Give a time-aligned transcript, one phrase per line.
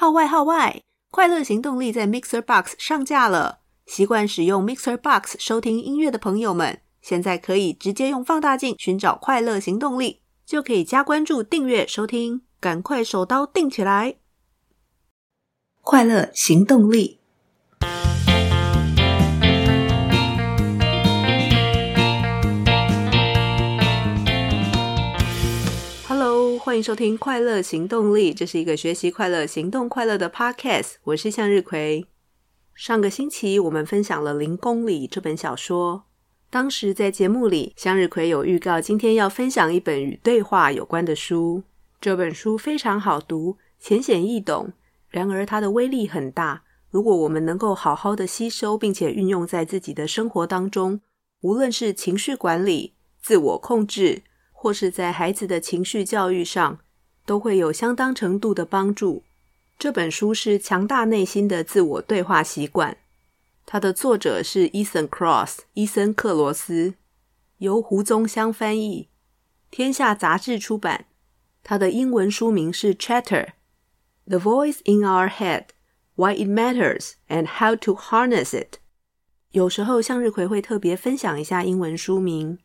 [0.00, 0.80] 号外号外！
[1.10, 3.60] 快乐行动力在 Mixer Box 上架了。
[3.84, 14.16] 习惯使用 Mixer Box 收听音乐的朋友们，现在可以直接用放大镜寻找快乐行动力，就可以加关注、订阅、收听，赶快手刀订起来！
[15.82, 17.19] 快乐行动力。
[26.70, 30.92] 欢迎收听《快乐行动力》，这是一个学习快乐、行动快乐的 Podcast。
[31.02, 32.06] 我是向日葵。
[32.76, 36.04] 上个星期我们分享了《零公里》这本小说。
[36.48, 41.64] 当时在节目里，向日葵有预告今天要分享一本与对话有关的书。
[42.00, 44.72] 这本书非常好读，浅显易懂，
[45.08, 46.62] 然而它的威力很大。
[46.88, 51.00] 如果我们能够好好的吸收，并且运用在自己的生活当中，
[51.40, 54.22] 无论是情绪管理、自我控制，
[54.62, 56.80] 或是在孩子的情绪教育上，
[57.24, 59.22] 都会有相当程度的帮助。
[59.78, 62.92] 这本书是《强大内心的自我对话习惯》，
[63.64, 66.92] 它的作者是 Ethan Cross），伊森·克罗斯，
[67.56, 69.08] 由胡宗香翻译，
[69.70, 71.06] 天下杂志出版。
[71.62, 73.52] 它的英文书名是《Chatter:
[74.26, 75.68] The Voice in Our Head:
[76.16, 78.74] Why It Matters and How to Harness It》。
[79.52, 82.58] 有时候向日葵会特别分享一下英文书名。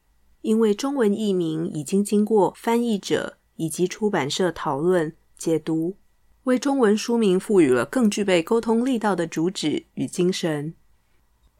[0.46, 5.98] 因为中文译名已经经过翻译者以及出版社讨论解读，
[6.44, 10.76] 为中文书名赋予了更具备沟通力道的主旨与精神。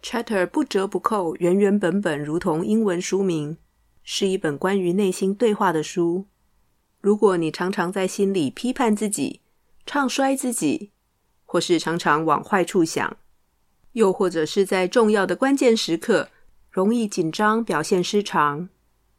[0.04, 3.58] Chatter 不折不扣，原原本本如同英文书名，
[4.04, 6.28] 是一本关于内心对话的书。
[7.02, 9.42] 如果你常常在心里批判自己、
[9.88, 10.92] 唱衰自己，
[11.44, 13.18] 或是常常往坏处想，
[13.94, 16.30] 又或者是在重要的关键时刻
[16.70, 18.70] 容易紧张、表现失常。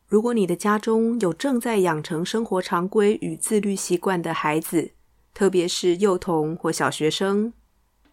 [0.08, 4.92] 如果你的家中有正在养成生活常规与自律习惯的孩子，
[5.34, 7.52] 特别是幼童或小学生，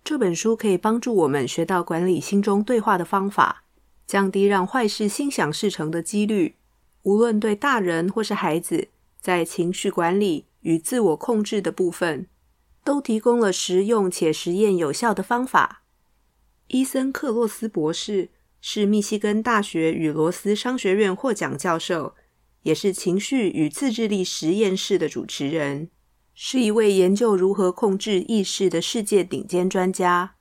[0.03, 3.63] 这本书可以帮助我们学到管理心中对话的方法，
[4.07, 6.55] 降低让坏事心想事成的几率。
[7.03, 8.87] 无论对大人或是孩子，
[9.21, 12.25] 在情绪管理与自我控制的部分，
[12.83, 15.83] 都提供了实用且实验有效的方法。
[16.69, 18.31] 伊森·克洛斯博士。
[18.65, 22.15] 是密西根大学与罗斯商学院获奖教授，
[22.61, 25.89] 也是情绪与自制力实验室的主持人，
[26.33, 30.35] 是一位研究如何控制意识的世界顶尖专家。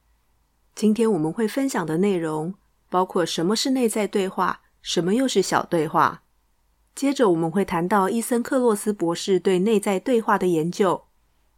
[0.72, 2.54] 今天我们会分享的内容
[2.88, 6.22] 包括什么是内在对话，什么又是小对话。
[6.94, 11.06] 接着我们会谈到伊森·克洛斯博士对内在对话的研究，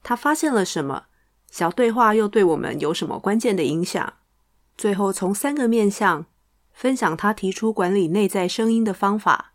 [0.02, 1.08] 他发现了什么？
[1.50, 4.14] 小对话又对我们有什么关键的影响？
[4.78, 6.24] 最后从三个面向。
[6.74, 9.54] 分享他提出管理内在声音的方法，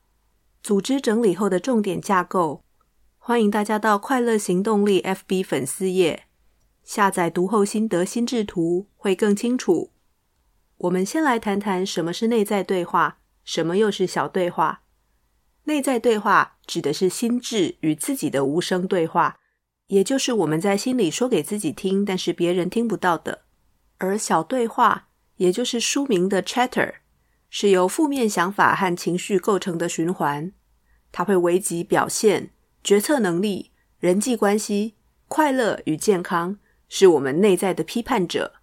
[0.63, 2.63] 组织整理后的重点架构。
[3.17, 6.23] 欢迎大家到快乐行动力 FB 粉丝页
[6.81, 9.91] 下载读后心得心智图，会更清楚。
[10.77, 14.83] 我们先来谈谈什么是内在对话，什么又是小对话。
[15.65, 19.39] 内在对话指的是心智与自己的无声对话，
[19.87, 23.43] 也就是我们在心里说给自己听，但是别人听不到的。
[23.97, 26.93] 而小对话，也就是书名的 Chatter。
[27.49, 30.51] 是由负面想法和情绪构成的循环，
[31.11, 32.51] 它会危及表现、
[32.83, 34.95] 决策能力、人际关系、
[35.27, 36.57] 快乐与健康，
[36.87, 38.53] 是我们内在的批判者，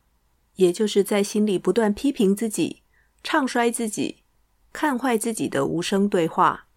[0.55, 2.83] 也就是在心里不断批评自己、
[3.23, 4.23] 唱衰自己、
[4.73, 6.69] 看坏自己的无声对话。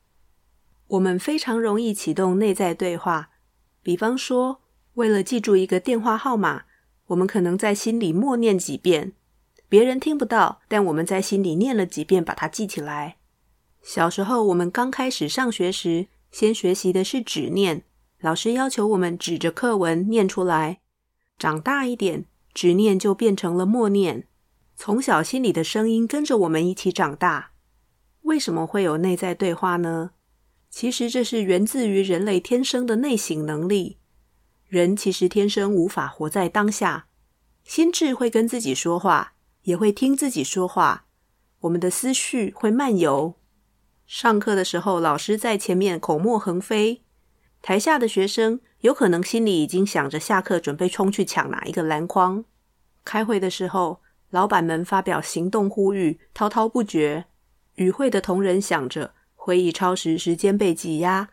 [0.88, 3.30] 我们非常容易启动内在对话，
[3.84, 4.62] 比方说，
[4.96, 6.64] 为了记住一个电话号码，
[7.08, 9.14] 我们可能在心里默念几遍。
[9.70, 13.18] 别人听不到，但我们在心里念了几遍，把它记起来。
[13.84, 17.84] 小时候，我们刚开始上学时，先学习的是指念，
[18.20, 20.80] 老师要求我们指着课文念出来。
[21.38, 24.26] 长大一点，指念就变成了默念。
[24.76, 27.52] 从小心里的声音跟着我们一起长大。
[28.24, 30.12] 为什么会有内在对话呢？
[30.70, 33.98] 其实这是源自于人类天生的内省能力。
[34.68, 37.08] 人其实天生无法活在当下，
[37.64, 39.34] 心智会跟自己说话。
[39.64, 41.06] 也会听自己说话，
[41.62, 43.36] 我们的思绪会漫游。
[44.08, 47.04] 上课的时候，老师在前面口沫横飞，
[47.62, 52.44] 台下的学生有可能心里已经想着下课准备冲去抢哪一个篮筐。
[53.06, 57.26] 开会的时候，老板们发表行动呼吁，滔滔不绝。
[57.76, 61.30] 与会的同仁想着会议超时，时间被挤压，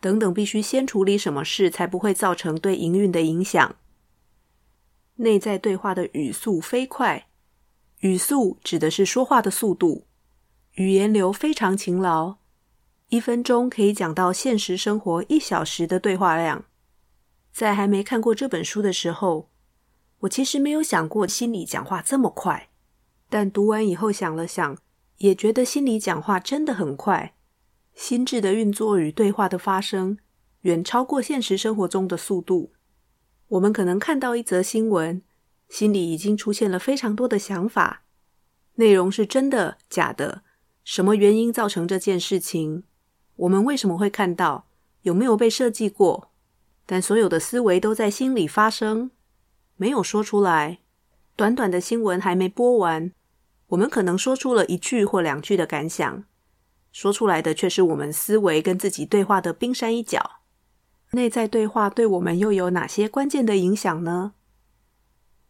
[0.00, 3.76] 等等，必须先处理什么事，才不会造成对营运的影响。
[5.16, 7.26] 内在对话的语速飞快。
[8.04, 10.04] 语速指的是说话的速度，
[10.72, 12.36] 语言流非常勤劳，
[13.08, 16.66] 一分钟可以讲到现实生活一小时的对话量。
[17.50, 19.48] 在还没看过这本书的时候，
[20.18, 22.68] 我其实没有想过心理讲话这么快，
[23.30, 24.76] 但读完以后想了想，
[25.16, 27.34] 也觉得心理讲话真的很快。
[27.94, 30.18] 心智的运作与对话的发生，
[30.60, 32.74] 远超过现实生活中的速度。
[33.48, 35.22] 我们可能看到一则新闻，
[35.74, 38.04] 心里已经出现了非常多的想法，
[38.76, 40.42] 内容是真的假的，
[40.84, 42.84] 什么原因造成这件事情，
[43.34, 44.68] 我们为什么会看到，
[45.02, 46.30] 有没有被设计过？
[46.86, 49.10] 但所有的思维都在心里发生，
[49.74, 50.78] 没有说出来。
[51.34, 53.10] 短短的新闻还没播完，
[53.66, 56.22] 我们可能说出了一句或两句的感想。
[56.92, 60.38] 说出来的却是我们思维跟自己对话的冰山一角。
[61.10, 64.34] 内在对话对我们又有哪些关键的影响呢？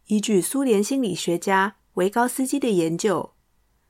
[0.07, 3.33] 依据苏联心理学家维高斯基的研究，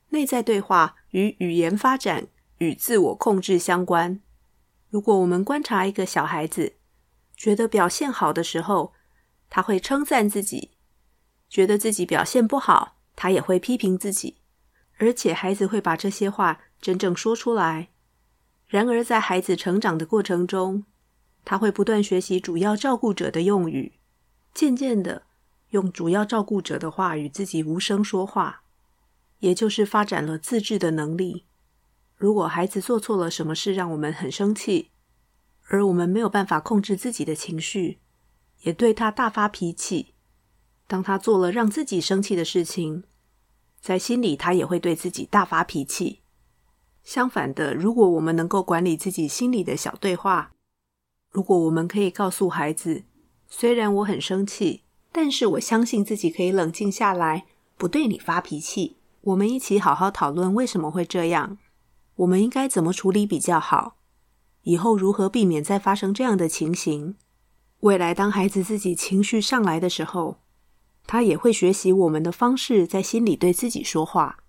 [0.10, 2.28] 内在对话与语言发展
[2.60, 4.22] 与自我控制相关。
[4.90, 6.76] 如果我们观察一个小孩子，
[7.36, 8.94] 觉得表现好的时候，
[9.50, 10.70] 他会称赞自己；
[11.50, 14.38] 觉得自己表现不好，他也会批评自己。
[14.98, 17.90] 而且孩子会把这些话真正说出来。
[18.68, 20.86] 然而，在孩子成长的过程中，
[21.44, 23.92] 他会不断学习主要照顾者的用语，
[24.54, 25.24] 渐渐的
[25.76, 28.64] 用主要照顾者的话与自己无声说话，
[29.40, 31.44] 也就是发展了自制的能力。
[32.16, 34.92] 如果孩子做错了什么事让我们很生气，
[35.68, 38.00] 而我们没有办法控制自己的情绪，
[38.62, 40.14] 也对他大发脾气，
[40.88, 43.04] 当他做了让自己生气的事情，
[43.82, 46.22] 在心里，他也会对自己大发脾气。
[47.04, 50.54] 相反的，如果我们能够管理自己心里的小对话，
[51.30, 53.04] 如果我们可以告诉孩子，
[53.50, 54.85] 虽然我很生气，
[55.18, 57.46] 但是我相信自己可以冷静下来，
[57.78, 58.98] 不对你发脾气。
[59.22, 61.58] 我们一起好好讨论为什么会这样，
[62.18, 63.96] 我们应该怎么处理比较好，
[64.64, 67.16] 以后如何避免再发生这样的情形。
[67.80, 70.40] 未来当孩子自己情绪上来的时候，
[71.08, 74.40] 他也会学习我们的方式，在心里对自己说话。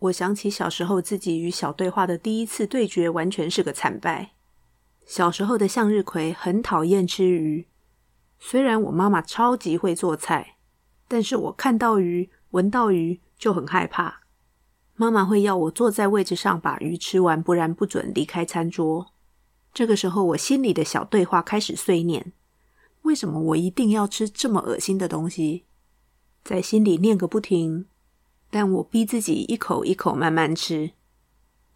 [0.00, 4.32] 我想起小时候自己与小对话的第一次对决，完全是个惨败。
[5.06, 7.66] 小时候的向日葵很讨厌吃鱼，
[8.46, 10.58] 虽然我妈妈超级会做菜，
[11.08, 14.20] 但是我看到鱼、闻到鱼就很害怕。
[14.96, 19.06] 妈妈会要我坐在位置上把鱼吃完，不然不准离开餐桌。
[19.72, 22.34] 这个时候，我心里的小对话开始碎念。
[23.04, 25.64] 为什么我一定要吃这么恶心的东西？
[26.44, 27.86] 在心里念个不停，
[28.50, 30.90] 但我逼自己一口一口慢慢吃。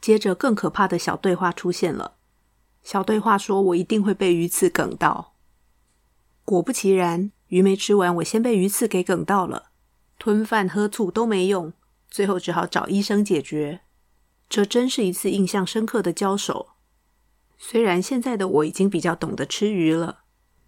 [0.02, 2.16] 接着，更可怕的小对话出现了。
[2.82, 5.32] 小对话说：“我一定会被鱼刺梗到。”
[6.48, 9.64] 果不其然，鱼没吃完，我先被鱼刺给梗到了。
[10.18, 11.74] 吞饭喝醋都没用，
[12.10, 13.80] 最后只好找医生解决。
[14.48, 16.68] 这真是一次印象深刻的交手。
[17.58, 20.20] 虽然现在的我已经比较懂得吃鱼了。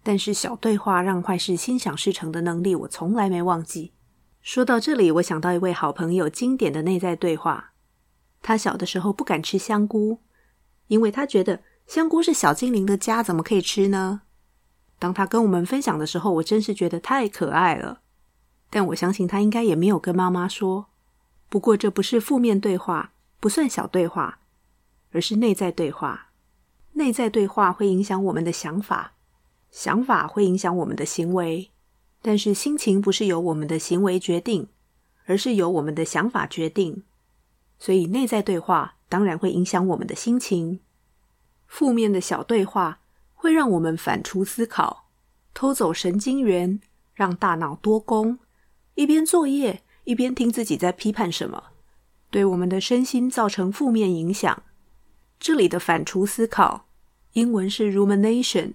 [0.03, 3.93] 但是小对话让坏事心想事成的能力，我从来没忘记。
[4.43, 7.73] 说到这里，我想到一位好朋友经典的内在对话。
[8.43, 10.19] 他小的时候不敢吃香菇，
[10.85, 14.21] 因为他觉得香菇是小精灵的家，怎么可以吃呢？
[15.01, 18.01] 当他跟我们分享的时候，我真是觉得太可爱了。
[18.69, 20.85] 但我相信他应该也没有跟妈妈说。
[21.49, 24.41] 不过这不是负面对话，不算小对话，
[25.11, 26.27] 而是内在对话。
[26.91, 29.13] 内在对话会影响我们的想法。
[29.71, 31.71] 想法会影响我们的行为，
[32.21, 34.67] 但是心情不是由我们的行为决定，
[35.25, 37.01] 而是由我们的想法决定。
[37.79, 40.79] 所以内在对话当然会影响我们的心情。
[41.65, 42.99] 负面的小对话
[43.41, 45.09] 会让我们反刍思考，
[45.51, 46.79] 偷走神经元，
[47.15, 48.37] 让大脑多功，
[48.93, 51.63] 一边作业一边听自己在批判什么，
[52.29, 54.61] 对我们的身心造成负面影响。
[55.39, 56.85] 这里的反刍思考，
[57.33, 58.73] 英文是 rumination。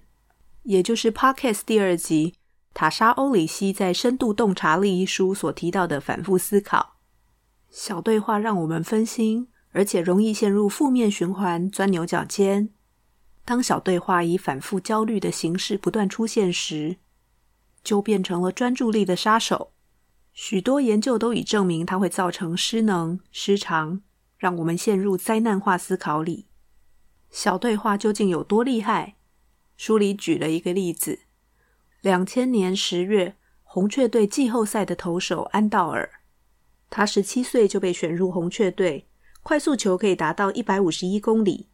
[0.65, 2.35] 也就是 Podcast 第二集，
[2.75, 6.97] 塔莎·欧里希在《深度洞察力》一书所提到的反复思考。
[7.71, 12.71] 小对话让我们分心，而且容易陷入负面循环，钻牛角尖。
[13.47, 16.97] 当小对话以反复焦虑的形式不断出现时，
[17.85, 19.73] 就变成了专注力的杀手。
[20.33, 24.03] 许多研究都已证明，它会造成失能、失常，
[24.37, 26.49] 让我们陷入灾难化思考里。
[27.31, 29.15] 小对话究竟有多厉害？
[29.77, 31.21] 书里举了一个例子：
[32.01, 36.11] 两千年十月，红雀队季后赛的投手安道尔，
[36.91, 39.07] 他十七岁就被选入红雀队，
[39.45, 41.69] 快速球可以达到一百五十一公里。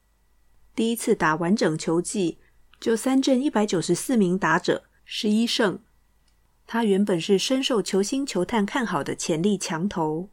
[0.75, 2.39] 第一次打完整球季，
[2.81, 5.79] 就三阵一百九十四名打者，十一胜。
[6.67, 10.29] 他原本是深受球星球探看好的潜力强投，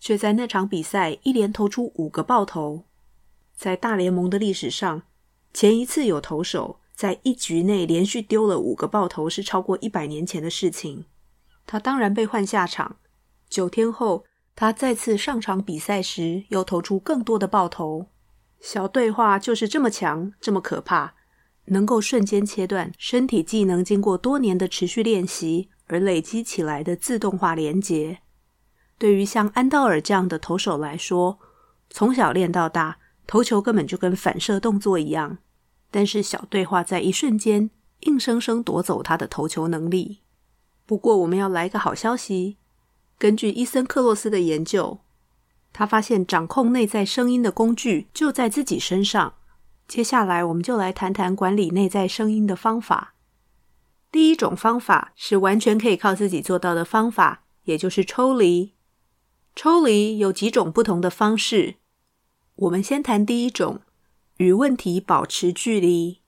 [0.00, 2.84] 却在那场比赛一连投出五个爆头，
[3.54, 5.02] 在大联盟的历史上，
[5.52, 6.80] 前一次有投手。
[6.96, 11.04] 在一局内连续丢了五个爆头，是超过一百年前的事情。
[11.66, 12.96] 他当然被换下场。
[13.50, 14.24] 九天后，
[14.54, 18.06] 他再次上场比赛时，又投出更多的爆头。
[18.68, 21.14] 小对话就是这么强，这么可怕，
[21.66, 28.18] 能够瞬间切断身体技能经过多年的持续练习而累积起来的自动化连接。
[28.98, 31.38] 对于像安道尔这样的投手来说，
[31.90, 35.38] 从小练到大，投球根本就跟反射动作一样。
[35.92, 37.70] 但是小对话在一瞬间，
[38.00, 40.22] 硬生生夺走他的投球能力。
[40.84, 42.56] 不过，我们要来个好消息。
[43.16, 44.98] 根据伊森·克洛斯的研究，
[45.78, 49.34] 他发现掌控内在声音的工具就在自己身上。
[49.86, 53.12] 接下来，我们就来谈谈管理内在声音的方法。
[54.10, 58.72] 第一种方法是完全可以靠自己做到的方法，也就是抽离。
[59.54, 61.74] 抽离有几种不同的方式。
[62.54, 63.82] 我们先谈第一种，
[64.38, 66.22] 与问题保持距离。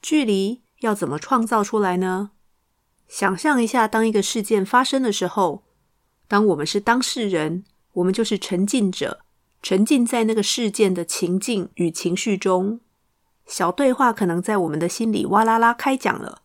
[0.00, 2.30] 距离要怎么创造出来呢？
[3.06, 5.62] 想象一下，当一个事件发生的时候，
[6.26, 9.20] 当我们是当事人，我们就是沉浸者，
[9.62, 12.80] 沉浸在那个事件的情境与情绪中。
[13.46, 16.42] 小对话可能在我们的心里哇啦啦开讲了。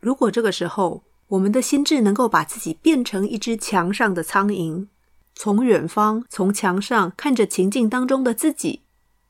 [0.00, 4.86] 如果这个时候，我们的心智能够把自己变成一只墙上的苍蝇。
[5.34, 8.82] 从远方，从墙上看着情境当中的自己，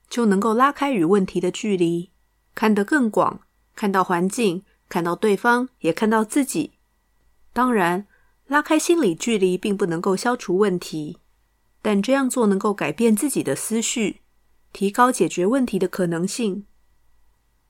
[0.09, 2.11] 就能够拉开与问题的距离，
[2.55, 3.41] 看得更广，
[3.77, 6.73] 看到环境，看到对方，也看到自己。
[7.53, 8.07] 当然，
[8.47, 11.19] 拉开心理距离并不能够消除问题，
[11.81, 14.21] 但这样做能够改变自己的思绪，
[14.73, 16.67] 提高解决问题的可能性。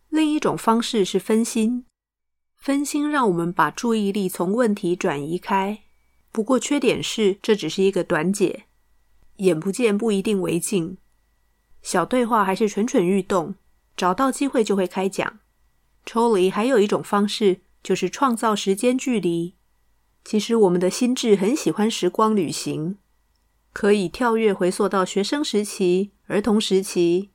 [0.09, 1.85] 另一种方式是分心，
[2.57, 5.83] 分心让我们把注意力从问题转移开。
[6.33, 8.65] 不过缺点是，这只是一个短解，
[9.37, 10.99] 眼不见不一定为净。
[11.83, 13.55] 小对话还是蠢蠢欲动，
[13.97, 15.41] 找到机会就会开讲。
[16.05, 19.55] 抽离还有一种方式，就是创造时间距离。
[20.25, 22.99] 其实我们的心智很喜欢时光旅行，
[23.78, 27.30] 可以跳跃回溯到学生时期、儿童时期，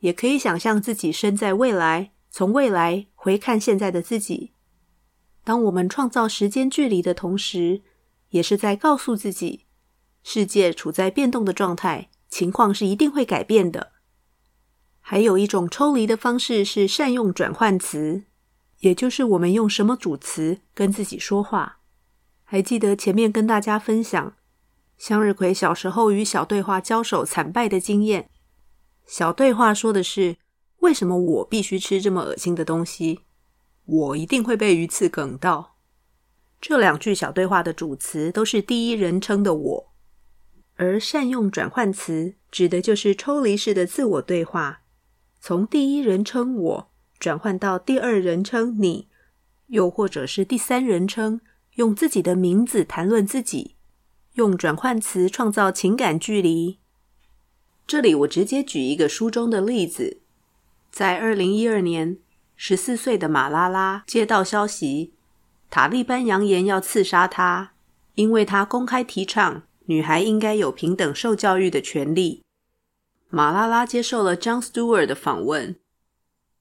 [0.00, 4.50] 也可以想象自己身在未来，从未来回看现在的自己。
[5.44, 7.82] 当我们创造时间距离的同时，
[8.30, 9.66] 也是在告诉自己，
[10.24, 13.92] 世界处在变动的状态，情况是一定会改变的。
[14.98, 18.24] 还有一种抽离的方式是善用转换词，
[18.80, 21.78] 也就是我们用什么主词跟自己说话。
[22.42, 24.34] 还记得前面跟大家分享
[25.06, 28.30] 向日葵小时候与小对话交手惨败的经验。
[29.04, 30.38] 小对话说的是
[30.80, 33.20] ：“为什么我必须吃这么恶心的东西？
[33.84, 35.76] 我一定会被鱼刺梗到。”
[36.58, 39.92] 这两句小对话的主词都是第一人称的我，
[40.76, 44.84] 而善用转换词指的就是抽离式的自我对话，
[45.38, 49.10] 从第一人称我转换到第二人称你，
[49.66, 51.42] 又或者是第三人称，
[51.74, 53.76] 用自己的名字谈论自己，
[54.34, 56.78] 用转换词创造情感距离。
[57.86, 60.20] 这里我直接举一个书中的例子，
[60.90, 62.18] 在二零一二年，
[62.56, 65.12] 十四岁的马拉拉接到消息。
[65.70, 67.72] 塔利班扬言要刺杀她，
[68.14, 72.42] 因为她公开提倡女孩应该有平等受教育的权利。
[73.28, 75.76] 马拉拉接受了 John Stewart 的访问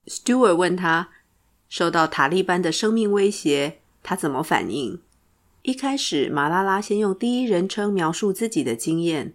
[0.05, 1.09] ，Stewart 问他，
[1.69, 5.01] 受到塔利班的生命威胁，他怎么反应？
[5.63, 9.33] 一开始，马拉拉先用第一人称描述自己的经验，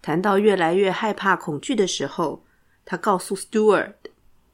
[0.00, 2.42] 谈到越来越害怕、恐惧的时候，
[2.86, 3.92] 他告诉 Stewart：“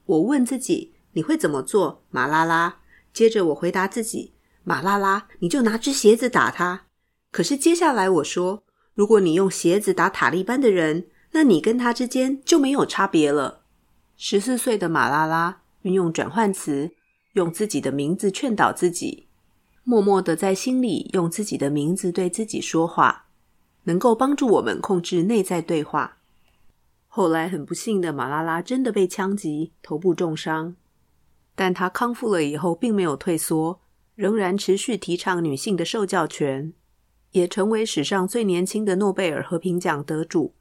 [0.05, 2.79] 我问自己，你会怎么做？”马拉拉，
[3.13, 4.33] 接着我回答自己。
[4.65, 6.87] 马拉拉，你就拿只鞋子打他。
[7.31, 8.65] 可是接下来我说，
[8.95, 13.63] 如果你用鞋子打塔利班的人，那你跟他之间就没有差别了。
[14.17, 16.91] 十四岁的马拉拉运用转换词，
[17.35, 19.29] 用自己的名字劝导自己，
[19.85, 23.27] 默默的在心里用自己的名字对自己说话，
[23.85, 26.19] 能够帮助我们控制内在对话。
[27.09, 30.77] 后来很不幸的马拉拉真的被枪击，头部重伤，
[31.55, 33.81] 但他康复了以后，并没有退缩。
[34.15, 36.75] 仍然持续提倡女性的受教权，
[37.31, 40.55] 也成为史上最年轻的诺贝尔和平奖得主。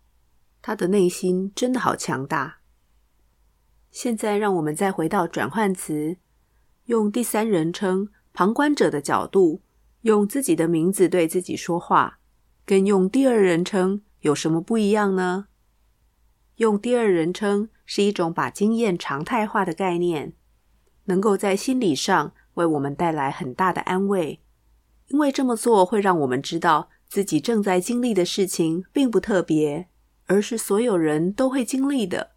[0.62, 2.60] 她的内心真的好强大。
[3.92, 6.16] 现在，让我们再回到转换词，
[6.86, 9.62] 用第三人称旁观者的角度，
[10.02, 12.20] 用自己的名字对自己说话，
[12.66, 15.48] 跟用第二人称有什么不一样呢？
[16.56, 20.34] 用第二人称是一种把经验常态化的概念，
[21.06, 22.34] 能够在心理上。
[22.56, 24.42] 为我们带来很大的安慰，
[25.08, 29.88] 因为这么做会让我们知道自己正在经历的事情并不特别，
[30.26, 32.32] 而是所有人都会经历的。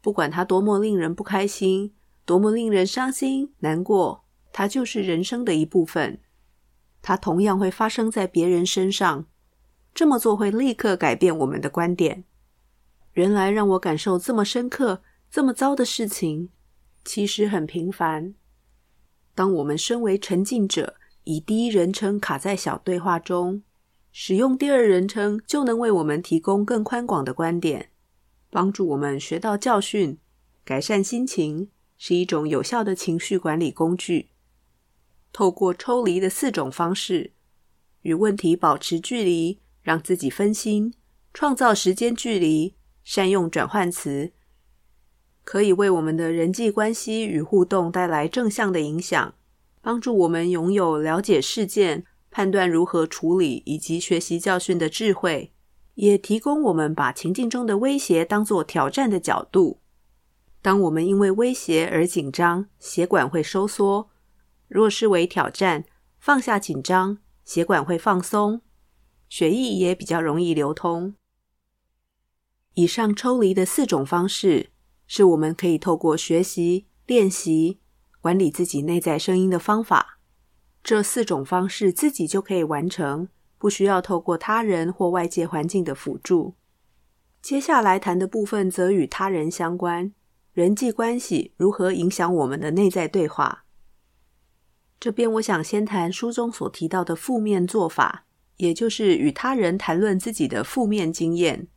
[0.00, 1.92] 不管它多么令人不开心，
[2.24, 6.18] 多么令人伤心难过，它就是人生的一部分。
[7.02, 9.26] 它同样会发生在别人身上。
[9.92, 12.24] 这么做会立刻改变我们的观点。
[13.14, 16.50] 原来让我感受这么深刻、这么糟的事情，
[17.04, 18.34] 其实很平凡。
[19.34, 23.62] 当我们身为沉浸者，以第一人称卡在小对话中，
[24.12, 27.90] 使用第二人称就能为我们提供更宽广的观点，
[28.48, 30.18] 帮助我们学到教训，
[30.64, 34.30] 改善心情，是一种有效的情绪管理工具。
[35.32, 37.32] 透过抽离的四种方式，
[38.02, 40.92] 与问题保持距离，让自己分心，
[41.32, 44.32] 创造时间距离，善用转换词，
[45.44, 49.34] 可以为我们的人际关系与互动带来正向的影响，
[49.80, 55.52] 帮助我们拥有了解事件、判断如何处理以及学习教训的智慧，
[55.94, 59.78] 也提供我们把情境中的威胁当作挑战的角度。
[60.62, 64.10] 当我们因为威胁而紧张，血管会收缩。
[64.70, 65.84] 若视为挑战，
[66.20, 68.60] 放下紧张，血管会放松，
[69.28, 71.16] 血液也比较容易流通。
[72.74, 74.70] 以上抽离的四种方式，
[75.08, 77.80] 是我们可以透过学习、练习，
[78.20, 80.20] 管理自己内在声音的方法。
[80.84, 86.54] 这四种方式自己就可以完成，不需要透过他人或外界环境的辅助。
[87.42, 90.14] 接下来谈的部分则与他人相关，
[90.52, 93.64] 人际关系如何影响我们的内在对话。
[95.00, 98.26] 这边我想先谈书中所提到的负面做法，
[98.58, 101.68] 也就是与他人谈论自己的负面经验。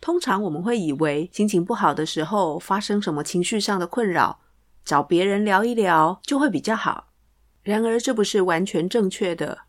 [0.00, 4.40] 通常我们会以为心情不好的时候，发生什么情绪上的困扰，
[4.84, 7.12] 找别人聊一聊就会比较好。
[7.62, 9.60] 然而这不是完全正确的。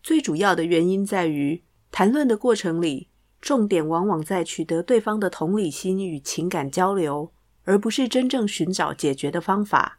[0.00, 3.10] 最主要的原因在于，谈论的过程里，
[3.40, 7.32] 重点往往在取得对方的同理心与情感交流，
[7.64, 9.98] 而不是真正寻找解决的方法。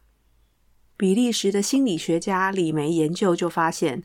[0.98, 4.02] 比利时的心理学家李梅研究就发现，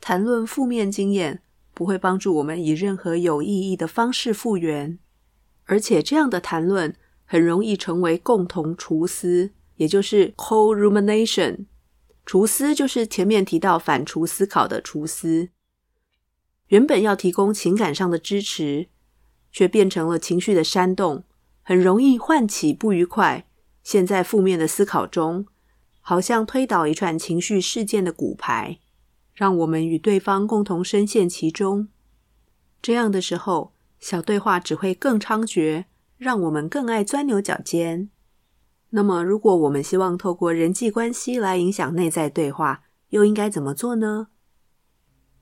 [0.00, 1.42] 谈论负面经验
[1.74, 4.98] 不会帮助我们以任何有意义的方式复原，
[5.66, 11.66] 而且这样的谈论很容易成为共同厨思，也就是 co-rumination。
[12.24, 15.50] 厨思就是前面提到反刍思考的厨思。
[16.68, 18.88] 原本要提供情感上的支持，
[19.52, 21.24] 却变成了情绪的煽动，
[21.62, 23.46] 很容易唤起不愉快，
[23.82, 25.44] 陷在负面的思考中。
[26.00, 28.78] 好像推倒一串情绪事件的骨牌，
[29.34, 31.88] 让我们与对方共同深陷其中。
[32.82, 35.84] 这样的时候，小对话只会更猖獗，
[36.16, 38.10] 让我们更爱钻牛角尖。
[38.90, 44.28] 那么，如果我们希望透过人际关系来影响内在对话，又应该怎么做呢？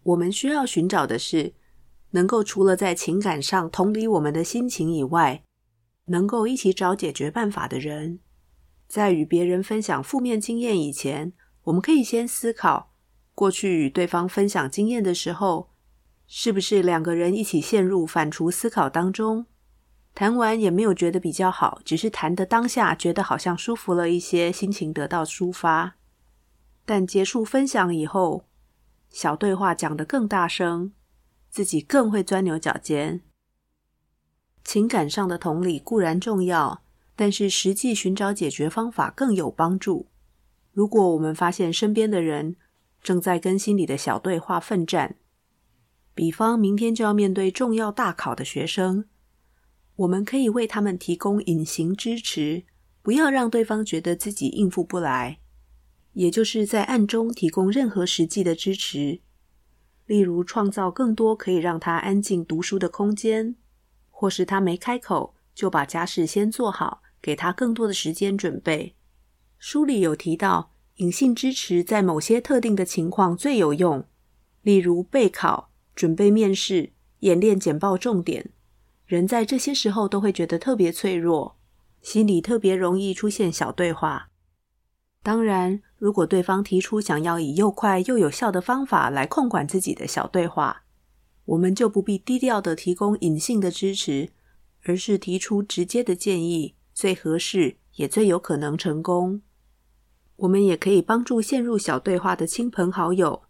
[0.03, 1.55] 我们需要寻找的是，
[2.11, 5.45] 能够除了在情感上同理我们的心情以外，
[6.07, 8.21] 能够一起找解决办法的人。
[8.89, 11.33] 在与别人分享负面经验以前，
[11.65, 12.95] 我们可以先思考，
[13.35, 15.71] 过去与对方分享经验的时候，
[16.27, 19.45] 是不是两个人一起陷入反刍思考当中？
[20.15, 25.97] 谈完也没有觉得比较好，只是谈的当下觉得好像舒服了一些，心情得到抒发。
[26.85, 28.47] 但结束分享以后，
[29.11, 30.93] 小对话讲得更大声，
[31.51, 33.21] 自己更会钻牛角尖。
[34.65, 36.83] 情感上的同理固然重要。
[37.19, 40.07] 但是实际寻找解决方法更有帮助。
[40.73, 42.55] 如果我们发现身边的人
[43.03, 45.17] 正在跟心里的小对话奋战，
[46.15, 49.07] 比方明天就要面对重要大考的学生，
[49.97, 52.63] 我们可以为他们提供隐形支持，
[53.03, 55.41] 不要让对方觉得自己应付不来，
[56.13, 59.21] 也就是在暗中提供任何实际的支持，
[60.07, 63.57] 例如创造更多可以让他安静读书的空间，
[64.09, 67.03] 或是他没开口就把家事先做好。
[67.21, 68.95] 给他更多的时间准备。
[69.59, 74.05] 书里有提到，隐性支持在某些特定的情况最有用，
[74.63, 78.51] 例如备考、准备面试、演练简报重点。
[79.07, 81.57] 人在这些时候都会觉得特别脆弱，
[82.03, 84.29] 心里特别容易出现小对话。
[85.23, 90.85] 当然，如果对方提出想要以又快又有效的方法来控管自己的小对话，
[91.47, 94.31] 我们就不必低调的提供隐性的支持，
[94.85, 96.75] 而是提出直接的建议。
[96.99, 99.41] 最合适也最有可能成功。
[100.35, 103.43] 我们也可以帮助陷入小对话的亲朋好友，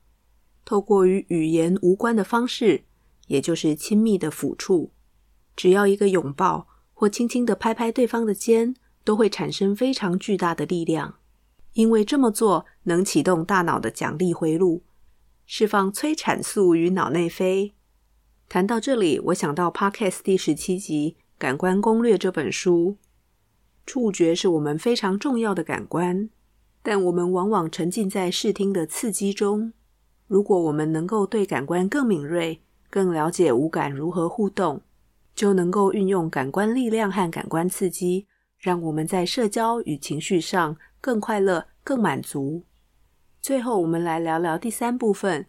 [0.67, 2.85] 透过与语言无关的方式，
[3.29, 4.93] 也就是亲密的抚触，
[5.57, 11.15] 只要一个拥抱或轻轻的拍拍对方的肩，都会产生非常巨大的力量。
[11.73, 14.83] 因为这么做能启动大脑的奖励回路，
[15.47, 17.73] 释放催产素与脑内啡。
[18.47, 22.99] 谈到这里，我想到 Podcast 第十七集《感官攻略》这本书。
[23.89, 26.29] 触觉是我们非常重要的感官，
[26.83, 29.73] 但我们往往沉浸在视听的刺激中，
[30.27, 34.83] 如果我们能够对感官更敏锐，更了解五感如何互动，
[35.35, 38.27] 就能够运用感官力量和感官刺激，
[38.59, 42.65] 让我们在社交与情绪上更快乐、更满足。
[43.41, 45.47] 最后，我们来聊聊第三部分：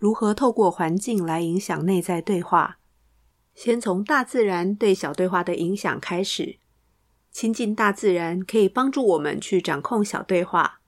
[0.00, 2.78] 如何透过环境来影响内在对话。
[3.54, 6.58] 先从大自然对小对话的影响开始。
[7.40, 10.80] 亲近大自然可以帮助我们去掌控小对话。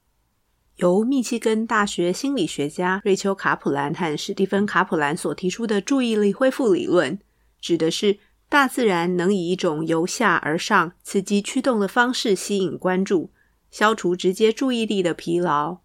[0.79, 7.21] 由密西根大学心理学家瑞秋·卡普兰和史蒂芬·卡普兰所提出的注意力恢复理论，
[7.61, 13.31] 指的是大自然能以一种由下而上刺激驱动的方式吸引关注，
[13.71, 15.79] 消除直接注意力的疲劳。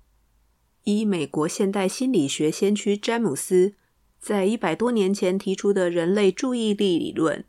[0.86, 3.76] 以美国现代心理学先驱詹姆斯
[4.20, 7.46] 在一百多年前提出的人类注意力理论，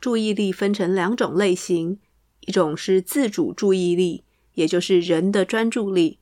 [0.00, 2.00] 注意力分成两种类型。
[2.46, 6.18] 一种是自主注意力，也就是人的专注力；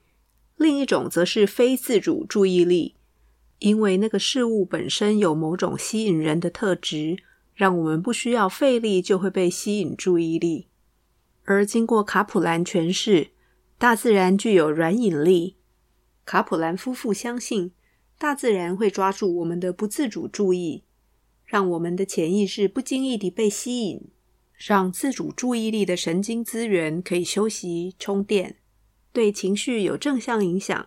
[0.56, 2.94] 另一种则是非自主注意力，
[3.58, 7.16] 因为那个事物本身有某种吸引人的特质，
[7.54, 10.68] 让我们不需要费力就会被吸引注意力。
[11.44, 13.30] 而经过卡普兰诠释，
[13.76, 15.56] 大自然具有软引力。
[16.24, 17.72] 卡普兰夫妇相信，
[18.16, 20.84] 大自然会抓住我们的不自主注意，
[21.44, 24.02] 让我们的潜意识不经意地被吸引。
[24.64, 28.58] 让自主注意力的神经资源可以休息充电，
[29.12, 30.86] 对情绪有正向影响，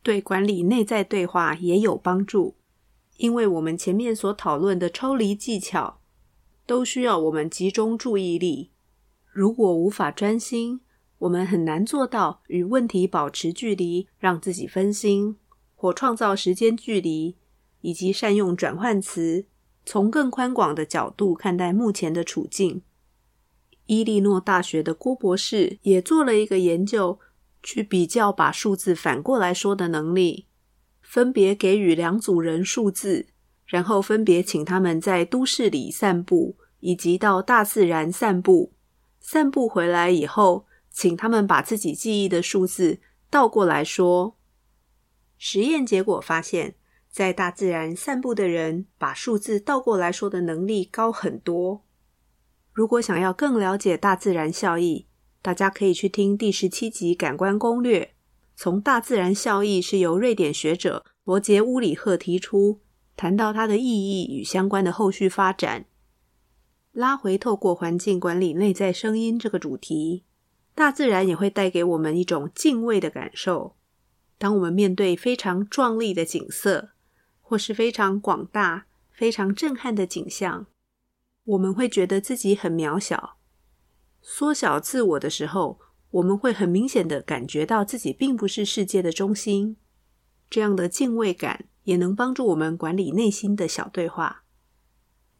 [0.00, 2.54] 对管理内在对话也有帮助。
[3.16, 5.98] 因为我们前面所讨论的抽离技巧，
[6.66, 8.70] 都需要我们集中注意力。
[9.32, 10.80] 如果无法专心，
[11.18, 15.36] 我们很难做到与问题保持距离，让自己分心，
[15.74, 17.34] 或创造时间距离，
[17.80, 19.46] 以及善用转换词，
[19.84, 22.82] 从更宽广的角度看待目前的处境。
[23.86, 27.18] 伊利诺大学的郭博士也做了一个研究，
[27.62, 30.46] 去比较把数字反过来说的能力，
[31.00, 33.28] 分别给予两组人数字，
[33.64, 38.72] 然后分别请他们在都市里散步，以及到大自然散步。
[39.20, 44.36] 散步回来以后，请他们把自己记忆的数字倒过来说。
[45.38, 46.74] 实验结果发现，
[47.08, 51.85] 在大自然散步的人，把数字倒过来说的能力高很多。
[52.76, 55.06] 如果想要更了解大自然效益，
[55.40, 58.00] 大家可以去听第十七集《感官攻略》。
[58.54, 62.82] 从大自然效益是由瑞典学者罗杰·乌里赫提出，
[63.16, 65.86] 谈到它的意义与相关的后续发展。
[66.92, 70.24] 拉回透过环境管理内在声音这个主题，
[70.74, 73.74] 大自然也会带给我们一种敬畏的感受。
[74.36, 76.90] 当我们面对非常壮丽的景色，
[77.40, 80.66] 或是非常广大、非常震撼的景象，
[81.46, 83.38] 我们会觉得自己很渺小，
[84.20, 85.78] 缩小自我的时候，
[86.10, 89.76] 我们会很明显的感觉到自己并不是世界的中心。
[90.50, 94.42] 这样的敬畏感也能帮助我们管理内心的小对话。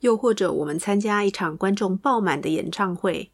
[0.01, 3.33] 又或者，我们参加一场观众爆满的演唱会，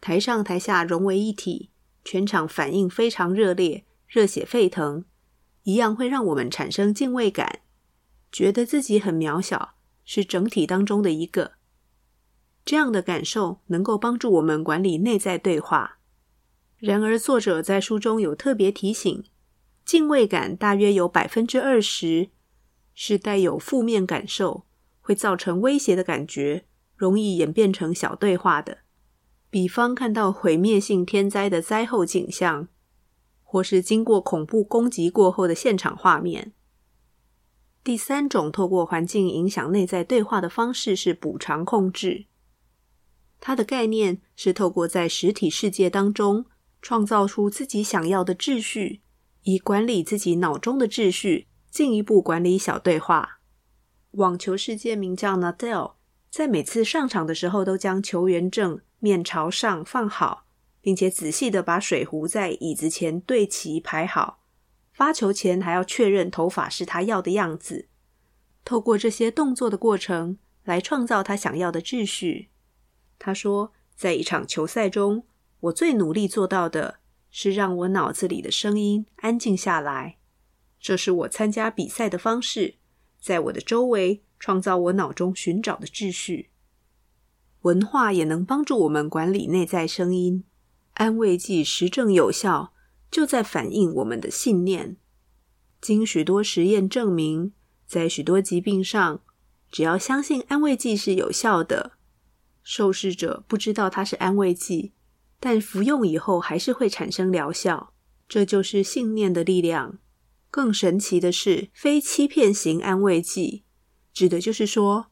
[0.00, 1.70] 台上台下融为一体，
[2.04, 5.04] 全场反应非常热烈，热血沸腾，
[5.64, 7.60] 一样会让我们产生敬畏感，
[8.32, 9.74] 觉得自己很渺小，
[10.06, 11.59] 是整体当中的一个。
[12.64, 15.98] 这样的感受能够帮助我们管理内在对话。
[16.78, 19.24] 然而，作者在书中有特别提醒，
[19.84, 22.30] 敬畏感大约有百分之二十
[22.94, 24.64] 是带有负面感受，
[25.00, 26.64] 会造成威胁的感觉，
[26.96, 28.78] 容易演变成小对话的。
[29.50, 32.68] 比方看到毁灭性天灾的灾后景象，
[33.42, 36.52] 或是经过恐怖攻击过后的现场画面。
[37.82, 42.26] 第三种透过环境影响内在对话的方式是补偿控制。
[43.40, 46.44] 它的概念是透过在实体世界当中
[46.82, 49.00] 创造出自己想要的秩序，
[49.42, 53.40] 以管理自己脑中的秩序，进一步管理小对话。
[54.12, 55.94] 网球世界名将 Nadal
[56.28, 60.46] 在每次上场的时候，都将球员证面朝上放好，
[60.82, 64.42] 并且仔细地把水壶在椅子前对齐排好。
[64.92, 67.88] 发球前还要确认头发是他要的样子。
[68.66, 72.49] 透过这些动作的过程来创造他想要的秩序。
[73.20, 75.24] 他说，在一场球赛中，
[75.60, 76.96] 我最努力做到的
[77.30, 80.16] 是让我脑子里的声音安静下来。
[80.80, 82.76] 这是我参加比赛的方式，
[83.20, 86.48] 在我的周围创造我脑中寻找的秩序。
[87.60, 90.44] 文化也能帮助我们管理内在声音。
[90.94, 92.72] 安慰剂实证有效，
[93.10, 94.96] 就在反映我们的信念。
[95.82, 97.52] 经许多实验证明，
[97.86, 99.20] 在许多疾病上，
[99.70, 101.92] 只要相信安慰剂是有效的。
[102.72, 104.92] 受试者不知道它是安慰剂，
[105.40, 107.92] 但服用以后还是会产生疗效。
[108.28, 109.98] 这就是信念的力量。
[110.52, 113.64] 更神奇的是，非欺骗型安慰剂，
[114.12, 115.06] 指的就是说，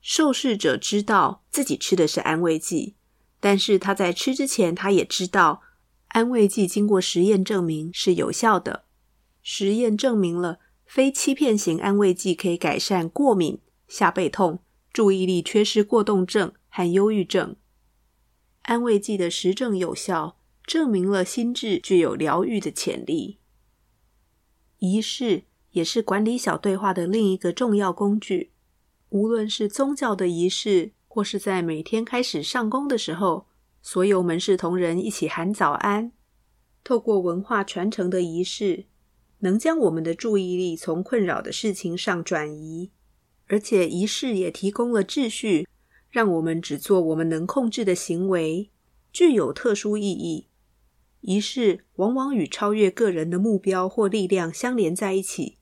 [0.00, 2.96] 受试者知道自己吃的是安慰剂，
[3.38, 5.62] 但是他在吃之前，他也知道
[6.08, 8.86] 安慰剂经过实验证明是有效的。
[9.40, 14.58] 实验证明了非欺骗型安慰剂可以改善过敏、下背痛、
[14.92, 17.54] 注意力缺失过动症和忧郁症。
[18.62, 23.38] 安慰剂的实证有效，证明了心智具有疗愈的潜力。
[24.78, 28.50] 仪式也是管理小对话的另一个重要工具。
[29.10, 33.46] 无论是宗教的仪式，或是在每天开始上工的时候，
[33.80, 36.10] 所有门市同仁一起喊早安。
[36.82, 38.86] 透过文化传承的仪式，
[39.38, 42.90] 能将我们的注意力从困扰的事情上转移，
[43.46, 45.68] 而且仪式也提供了秩序，
[46.14, 48.70] 让我们只做我们能控制的行为，
[49.12, 50.46] 具有特殊意义。
[51.22, 55.58] 仪式往往与超越个人的目标或力量相连在一起，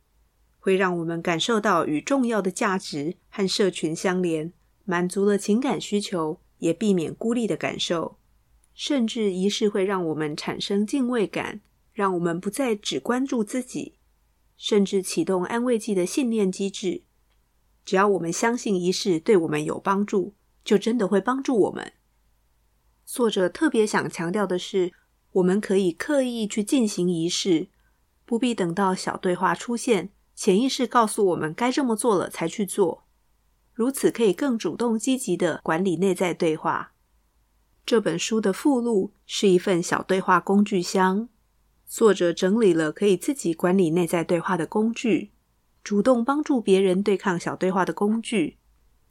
[0.58, 4.52] 会让我们感受到与重要的价值和社群相连，
[4.84, 8.18] 满足了情感需求，也避免孤立的感受。
[8.74, 11.62] 甚至仪式会让我们产生敬畏感，
[11.94, 13.94] 让我们不再只关注自己，
[14.58, 17.04] 甚至启动安慰剂的信念机制。
[17.86, 20.34] 只要我们相信仪式对我们有帮助，
[20.64, 21.92] 就真的会帮助我们。
[23.04, 24.92] 作者特别想强调的是，
[25.32, 27.68] 我们可以刻意去进行仪式，
[28.24, 33.04] 不必等到小对话出现，潜意识告诉我们该这么做了才去做。
[33.72, 36.92] 如此可以更主动积极的管理内在对话。
[37.84, 41.28] 这本书的附录是一份小对话工具箱，
[41.84, 45.32] 作者整理了可以自己管理内在对话的工具，
[45.82, 48.58] 主动帮助别人对抗小对话的工具，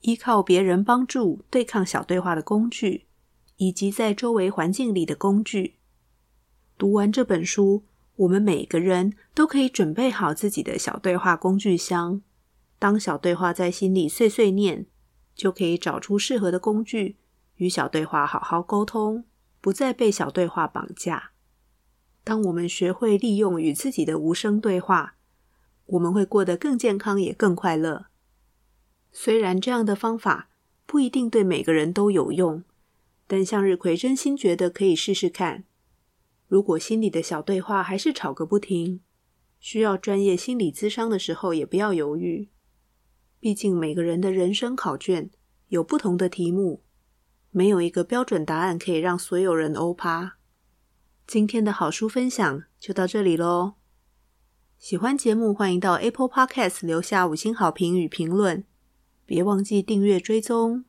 [0.02, 3.06] 依靠别人帮助对抗小对话的工具，
[3.58, 5.76] 以及在周围环境里的工具。
[6.78, 7.84] 读完这本书，
[8.16, 12.22] 我们每个人都可以准备好自己的小对话工具箱。
[12.80, 14.88] 当小对话在心里碎碎念，
[15.36, 17.18] 就可以找出适合的工具，
[17.58, 19.26] 与小对话好好沟通，
[19.62, 21.32] 不再被小对话绑架。
[22.24, 25.16] 当我们学会利用与自己的无声对话，
[25.86, 28.08] 我们会过得更健康，也更快乐。
[29.12, 30.50] 虽然这样的方法
[30.86, 32.64] 不一定对每个人都有用，
[33.28, 35.66] 但向日葵真心觉得可以试试看。
[36.48, 39.02] 如果心里的小对话还是吵个不停，
[39.60, 42.50] 需要专业心理咨商的时候，也不要犹豫。
[43.40, 45.30] 毕竟每个人的人生考卷
[45.70, 46.84] 有不同的题目，
[47.52, 50.38] 没有一个标准答案可以让所有人欧趴。
[51.26, 53.76] 今天的好书分享就到这里喽。
[54.78, 58.66] 喜欢节目，欢迎到 Apple Podcast 留下五星好评与评论，
[59.32, 60.84] 别忘记订阅追踪。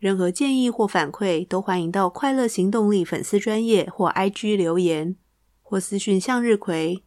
[0.00, 5.14] 任何建议或反馈，都欢迎到快乐行动力粉丝专页或 IG 留言，
[5.62, 7.04] 或私讯向日葵。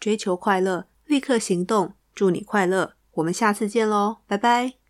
[0.00, 2.94] 追求快乐，立刻行动，祝你快乐！
[3.16, 4.83] 我们下次见喽，拜拜。